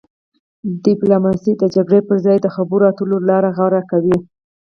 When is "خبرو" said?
2.55-2.83